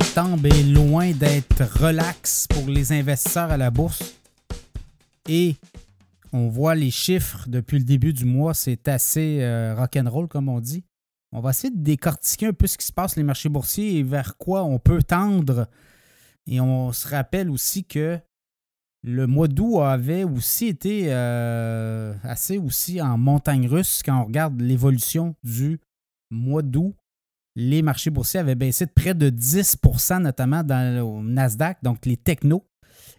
[0.00, 4.16] Septembre est loin d'être relax pour les investisseurs à la bourse.
[5.28, 5.54] Et
[6.32, 10.58] on voit les chiffres depuis le début du mois, c'est assez euh, rock'n'roll comme on
[10.58, 10.82] dit.
[11.30, 14.02] On va essayer de décortiquer un peu ce qui se passe les marchés boursiers et
[14.02, 15.68] vers quoi on peut tendre.
[16.48, 18.18] Et on se rappelle aussi que
[19.04, 24.60] le mois d'août avait aussi été euh, assez aussi en montagne russe quand on regarde
[24.60, 25.78] l'évolution du
[26.32, 26.96] mois d'août
[27.56, 32.16] les marchés boursiers avaient baissé de près de 10% notamment dans le Nasdaq, donc les
[32.16, 32.64] technos.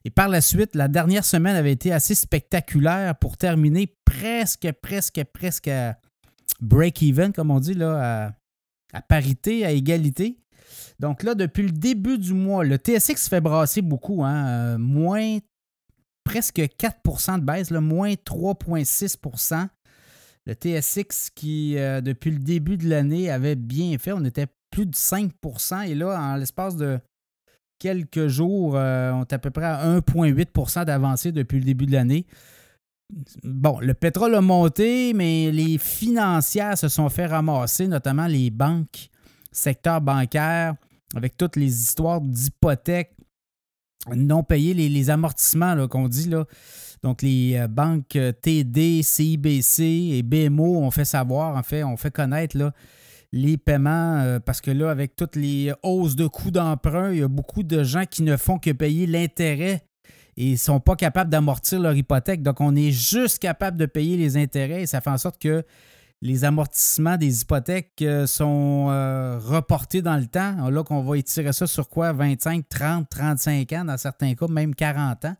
[0.03, 5.23] Et par la suite, la dernière semaine avait été assez spectaculaire pour terminer presque, presque,
[5.33, 5.97] presque à
[6.61, 8.35] break-even, comme on dit, là,
[8.93, 10.37] à, parité, à égalité.
[10.99, 15.39] Donc là, depuis le début du mois, le TSX fait brasser beaucoup, hein, euh, moins
[16.23, 19.17] presque 4% de baisse, moins 3,6
[20.45, 24.11] le TSX qui, euh, depuis le début de l'année, avait bien fait.
[24.11, 26.99] On était plus de 5% et là, en l'espace de
[27.79, 31.93] quelques jours, euh, on est à peu près à 1,8% d'avancée depuis le début de
[31.93, 32.25] l'année.
[33.43, 39.09] Bon, le pétrole a monté, mais les financières se sont fait ramasser, notamment les banques,
[39.51, 40.75] secteur bancaire,
[41.15, 43.14] avec toutes les histoires d'hypothèques
[44.15, 46.29] non payées, les, amortissements qu'on dit.
[47.03, 49.81] Donc, les euh, banques euh, TD, CIBC
[50.13, 52.73] et BMO ont fait savoir, en fait, ont fait connaître là,
[53.31, 57.23] les paiements euh, parce que là, avec toutes les hausses de coûts d'emprunt, il y
[57.23, 59.83] a beaucoup de gens qui ne font que payer l'intérêt
[60.37, 62.41] et ne sont pas capables d'amortir leur hypothèque.
[62.41, 65.63] Donc, on est juste capable de payer les intérêts et ça fait en sorte que
[66.21, 68.85] les amortissements des hypothèques sont
[69.43, 70.69] reportés dans le temps.
[70.69, 72.13] Là, qu'on va étirer ça sur quoi?
[72.13, 75.35] 25, 30, 35 ans, dans certains cas, même 40 ans.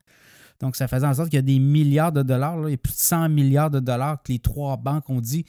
[0.61, 2.97] Donc, ça faisait en sorte qu'il y a des milliards de dollars, a plus de
[2.97, 5.45] 100 milliards de dollars que les trois banques ont dit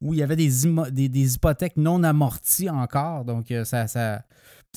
[0.00, 3.24] où il y avait des, hypothèques non amorties encore.
[3.24, 4.22] Donc, euh, ça, ça,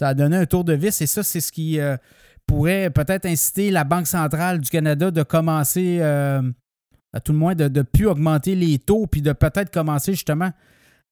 [0.01, 1.97] a donné un tour de vis et ça, c'est ce qui euh,
[2.45, 6.41] pourrait peut-être inciter la Banque centrale du Canada de commencer, euh,
[7.13, 10.51] à tout le moins, de ne plus augmenter les taux puis de peut-être commencer justement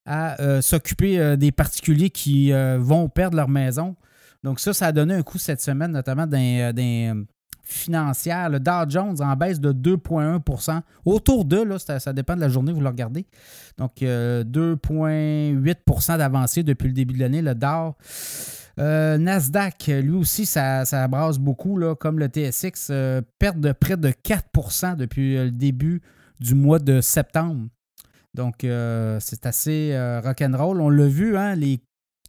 [0.06, 3.96] à s'occuper des particuliers qui vont perdre leur maison.
[4.44, 7.24] Donc, ça, ça a donné un coup cette semaine, notamment d'un
[7.72, 8.50] financière.
[8.50, 12.74] Le Dow Jones en baisse de 2,1% Autour de, là, ça, dépend de la journée,
[12.74, 13.26] vous le regardez.
[13.78, 17.96] Donc, 2,8% euh, d'avancée depuis le début de l'année, le Dow.
[18.80, 23.98] Euh, Nasdaq, lui aussi, ça, ça brasse beaucoup, comme le TSX, euh, perte de près
[23.98, 26.02] de 4% depuis le début
[26.40, 27.68] du mois de septembre.
[28.34, 30.80] Donc, c'est assez rock'n'roll.
[30.80, 31.82] On l'a vu, hein, les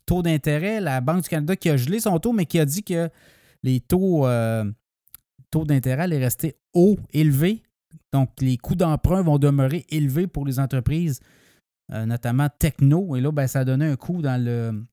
[0.04, 2.82] taux d'intérêt, la Banque du Canada qui a gelé son taux, mais qui a dit
[2.82, 3.08] que
[3.62, 4.26] les taux
[5.54, 7.62] d'intérêt est resté haut, élevé.
[8.12, 11.20] Donc, les coûts d'emprunt vont demeurer élevés pour les entreprises,
[11.92, 13.16] euh, notamment techno.
[13.16, 14.84] Et là, ben, ça a donné un coup dans le,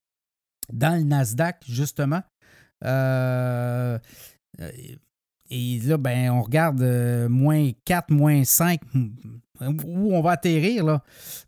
[0.71, 2.21] dans le Nasdaq, justement.
[2.85, 3.97] Euh,
[5.49, 8.79] et là, ben, on regarde euh, moins 4, moins 5,
[9.61, 10.85] où on va atterrir.
[10.85, 11.01] Là.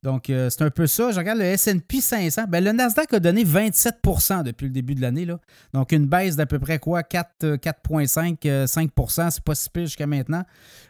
[0.04, 1.12] Donc, euh, c'est un peu ça.
[1.12, 2.44] Je regarde le SP 500.
[2.48, 5.28] Ben, le Nasdaq a donné 27% depuis le début de l'année.
[5.74, 7.02] Donc, une baisse d'à peu près quoi?
[7.02, 10.44] 4,5, 5 euh, C'est pas si pire jusqu'à maintenant.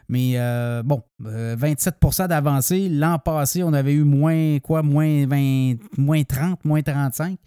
[0.08, 0.36] Mais
[0.84, 2.90] bon, 27% d'avancée.
[2.90, 4.82] L'an passé, on avait eu moins quoi?
[4.82, 7.38] Moins, 20, moins 30, moins 35.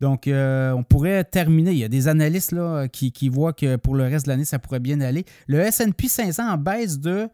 [0.00, 1.72] Donc, on pourrait terminer.
[1.72, 4.46] Il y a des analystes là, qui, qui voient que pour le reste de l'année,
[4.46, 5.26] ça pourrait bien aller.
[5.46, 7.28] Le SP 500 en baisse de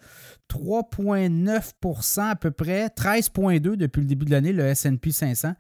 [0.53, 5.55] 3,9% à peu près, 13,2 depuis le début de l'année, le SP 500.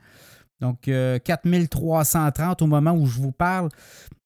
[0.60, 3.68] Donc, 4330 euh, au moment où je vous parle.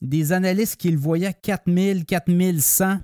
[0.02, 2.98] Des analystes qui le voyaient 4000, 4100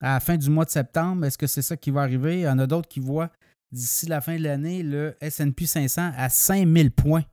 [0.00, 1.24] à la fin du mois de septembre.
[1.24, 2.40] Est-ce que c'est ça qui va arriver?
[2.40, 3.30] Il y en a d'autres qui voient
[3.70, 7.24] d'ici la fin de l'année le SP 500 à 5000 points.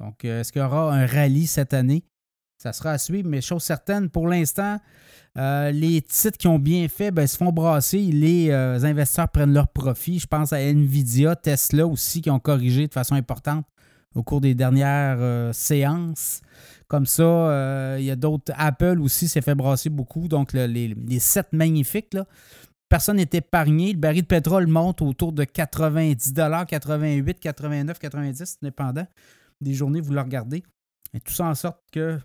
[0.00, 2.04] Donc, euh, est-ce qu'il y aura un rallye cette année?
[2.58, 4.80] Ça sera à suivre, mais chose certaine, pour l'instant,
[5.36, 7.98] euh, les titres qui ont bien fait ben, se font brasser.
[7.98, 10.18] Les euh, investisseurs prennent leur profit.
[10.18, 13.66] Je pense à Nvidia, Tesla aussi, qui ont corrigé de façon importante
[14.14, 16.40] au cours des dernières euh, séances.
[16.88, 18.52] Comme ça, il y a d'autres.
[18.56, 20.28] Apple aussi s'est fait brasser beaucoup.
[20.28, 22.24] Donc, les, les sept magnifiques, là,
[22.88, 23.92] personne n'est épargné.
[23.92, 26.32] Le baril de pétrole monte autour de 90
[26.68, 29.06] 88, 89, 90, dépendant
[29.60, 30.62] des journées, vous le regardez.
[31.12, 32.18] Et tout ça en sorte que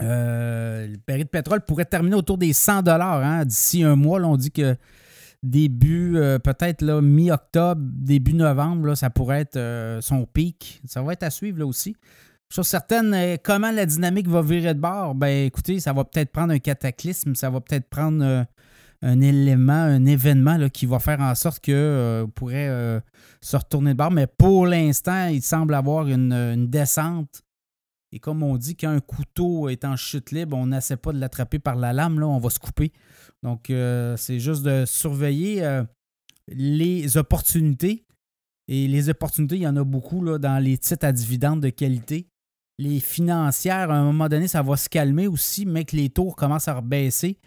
[0.00, 3.44] euh, le baril de pétrole pourrait terminer autour des 100 dollars hein.
[3.44, 4.20] d'ici un mois.
[4.20, 4.76] on dit que
[5.42, 10.80] début, euh, peut-être mi-octobre, début novembre, ça pourrait être euh, son pic.
[10.84, 11.96] Ça va être à suivre là aussi.
[12.52, 15.14] Chose certaine, comment la dynamique va virer de bord?
[15.14, 18.44] Ben écoutez, ça va peut-être prendre un cataclysme, ça va peut-être prendre
[19.02, 23.00] un élément, un événement là, qui va faire en sorte que pourrait
[23.40, 24.10] se retourner de bord.
[24.10, 27.44] Mais pour l'instant, il semble avoir une descente
[28.12, 31.18] Et comme on dit, quand un couteau est en chute libre, on n'essaie pas de
[31.18, 32.92] l'attraper par la lame, là, on va se couper.
[33.42, 35.84] Donc, euh, c'est juste de surveiller euh,
[36.48, 38.04] les opportunités.
[38.66, 41.70] Et les opportunités, il y en a beaucoup là, dans les titres à dividendes de
[41.70, 42.28] qualité.
[42.78, 46.30] Les financières, à un moment donné, ça va se calmer aussi, mais que les taux
[46.30, 47.38] commencent à rebaisser.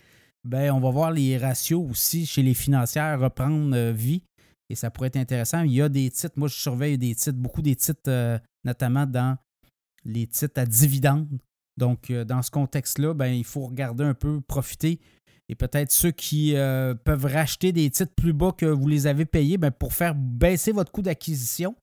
[0.45, 4.23] Ben, on va voir les ratios aussi chez les financières reprendre euh, vie.
[4.69, 5.61] Et ça pourrait être intéressant.
[5.63, 9.37] Il y a des titres, moi je surveille des titres, beaucoup des titres, notamment dans
[10.05, 11.39] les titres à dividendes.
[11.77, 14.99] Donc, dans ce contexte-là, ben, il faut regarder un peu, profiter
[15.49, 19.25] et peut-être ceux qui euh, peuvent racheter des titres plus bas que vous les avez
[19.25, 21.75] payés ben, pour faire baisser votre coût d'acquisition.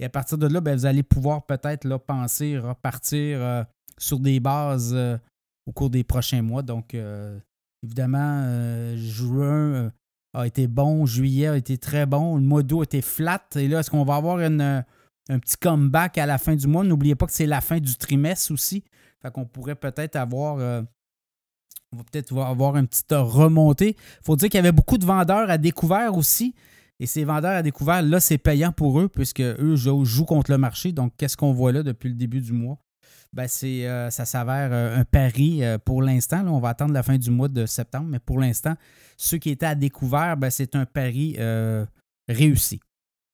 [0.00, 3.62] Et à partir de là, ben, vous allez pouvoir peut-être penser repartir euh,
[3.98, 5.16] sur des bases euh,
[5.66, 6.62] au cours des prochains mois.
[6.62, 6.96] Donc,
[7.82, 9.92] évidemment, juin
[10.34, 13.44] a été bon, juillet a été très bon, le mois d'août a été flat.
[13.54, 14.40] Et là, est-ce qu'on va avoir
[15.28, 16.84] un petit comeback à la fin du mois?
[16.84, 18.84] N'oubliez pas que c'est la fin du trimestre aussi.
[19.22, 20.84] Fait qu'on pourrait peut-être avoir
[21.92, 23.96] on va peut-être avoir une petite remontée.
[23.98, 26.54] Il faut dire qu'il y avait beaucoup de vendeurs à découvert aussi.
[27.00, 30.58] Et ces vendeurs à découvert, là, c'est payant pour eux, puisque eux jouent contre le
[30.58, 30.92] marché.
[30.92, 32.78] Donc, qu'est-ce qu'on voit là depuis le début du mois?
[33.32, 36.46] Ben, c'est, euh, ça s'avère euh, un pari euh, pour l'instant.
[36.46, 38.74] on va attendre la fin du mois de septembre, mais pour l'instant,
[39.16, 41.36] ceux qui étaient à découvert, ben, c'est un pari
[42.28, 42.80] réussi.